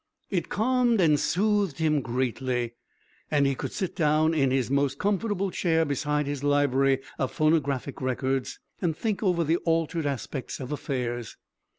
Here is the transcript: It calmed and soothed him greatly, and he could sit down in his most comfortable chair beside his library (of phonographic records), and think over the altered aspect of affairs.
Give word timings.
It 0.31 0.49
calmed 0.49 0.99
and 0.99 1.19
soothed 1.19 1.77
him 1.77 2.01
greatly, 2.01 2.73
and 3.29 3.45
he 3.45 3.53
could 3.53 3.71
sit 3.71 3.95
down 3.95 4.33
in 4.33 4.49
his 4.49 4.71
most 4.71 4.97
comfortable 4.97 5.51
chair 5.51 5.85
beside 5.85 6.25
his 6.25 6.43
library 6.43 7.01
(of 7.19 7.31
phonographic 7.31 8.01
records), 8.01 8.57
and 8.81 8.97
think 8.97 9.21
over 9.21 9.43
the 9.43 9.57
altered 9.57 10.07
aspect 10.07 10.59
of 10.59 10.71
affairs. 10.71 11.37